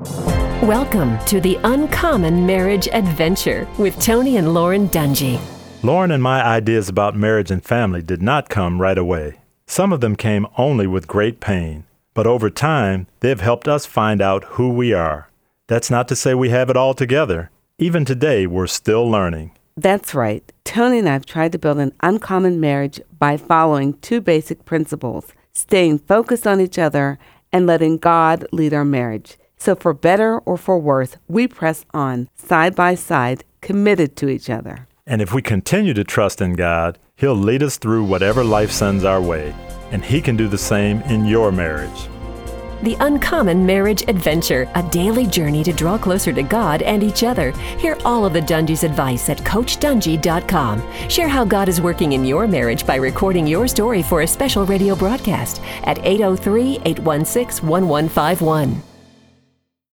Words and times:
Welcome 0.00 1.18
to 1.26 1.42
the 1.42 1.58
Uncommon 1.62 2.46
Marriage 2.46 2.88
Adventure 2.88 3.68
with 3.78 4.00
Tony 4.00 4.38
and 4.38 4.54
Lauren 4.54 4.88
Dungy. 4.88 5.38
Lauren 5.82 6.10
and 6.10 6.22
my 6.22 6.42
ideas 6.42 6.88
about 6.88 7.14
marriage 7.14 7.50
and 7.50 7.62
family 7.62 8.00
did 8.00 8.22
not 8.22 8.48
come 8.48 8.80
right 8.80 8.96
away. 8.96 9.40
Some 9.66 9.92
of 9.92 10.00
them 10.00 10.16
came 10.16 10.46
only 10.56 10.86
with 10.86 11.06
great 11.06 11.38
pain, 11.38 11.84
but 12.14 12.26
over 12.26 12.48
time, 12.48 13.08
they've 13.20 13.42
helped 13.42 13.68
us 13.68 13.84
find 13.84 14.22
out 14.22 14.44
who 14.44 14.70
we 14.70 14.94
are. 14.94 15.28
That's 15.66 15.90
not 15.90 16.08
to 16.08 16.16
say 16.16 16.32
we 16.32 16.48
have 16.48 16.70
it 16.70 16.78
all 16.78 16.94
together. 16.94 17.50
Even 17.78 18.06
today, 18.06 18.46
we're 18.46 18.68
still 18.68 19.06
learning. 19.06 19.52
That's 19.76 20.14
right. 20.14 20.50
Tony 20.64 21.00
and 21.00 21.10
I 21.10 21.12
have 21.12 21.26
tried 21.26 21.52
to 21.52 21.58
build 21.58 21.78
an 21.78 21.92
uncommon 22.02 22.58
marriage 22.58 23.02
by 23.18 23.36
following 23.36 23.98
two 23.98 24.22
basic 24.22 24.64
principles 24.64 25.34
staying 25.52 25.98
focused 25.98 26.46
on 26.46 26.58
each 26.58 26.78
other 26.78 27.18
and 27.52 27.66
letting 27.66 27.98
God 27.98 28.46
lead 28.50 28.72
our 28.72 28.84
marriage. 28.84 29.36
So, 29.60 29.76
for 29.76 29.92
better 29.92 30.38
or 30.38 30.56
for 30.56 30.78
worse, 30.78 31.18
we 31.28 31.46
press 31.46 31.84
on 31.92 32.28
side 32.34 32.74
by 32.74 32.94
side, 32.94 33.44
committed 33.60 34.16
to 34.16 34.28
each 34.28 34.48
other. 34.48 34.88
And 35.06 35.20
if 35.20 35.34
we 35.34 35.42
continue 35.42 35.92
to 35.94 36.02
trust 36.02 36.40
in 36.40 36.54
God, 36.54 36.98
He'll 37.16 37.36
lead 37.36 37.62
us 37.62 37.76
through 37.76 38.04
whatever 38.04 38.42
life 38.42 38.70
sends 38.70 39.04
our 39.04 39.20
way. 39.20 39.54
And 39.92 40.02
He 40.02 40.22
can 40.22 40.36
do 40.36 40.48
the 40.48 40.56
same 40.56 41.02
in 41.02 41.26
your 41.26 41.52
marriage. 41.52 42.08
The 42.82 42.96
Uncommon 43.00 43.66
Marriage 43.66 44.08
Adventure, 44.08 44.66
a 44.74 44.82
daily 44.84 45.26
journey 45.26 45.62
to 45.64 45.72
draw 45.74 45.98
closer 45.98 46.32
to 46.32 46.42
God 46.42 46.80
and 46.80 47.02
each 47.02 47.22
other. 47.22 47.50
Hear 47.76 47.98
all 48.06 48.24
of 48.24 48.32
the 48.32 48.40
Dungy's 48.40 48.84
advice 48.84 49.28
at 49.28 49.36
CoachDungy.com. 49.38 51.10
Share 51.10 51.28
how 51.28 51.44
God 51.44 51.68
is 51.68 51.82
working 51.82 52.12
in 52.12 52.24
your 52.24 52.46
marriage 52.46 52.86
by 52.86 52.96
recording 52.96 53.46
your 53.46 53.68
story 53.68 54.02
for 54.02 54.22
a 54.22 54.26
special 54.26 54.64
radio 54.64 54.96
broadcast 54.96 55.60
at 55.84 55.98
803 55.98 56.78
816 56.86 57.68
1151. 57.68 58.89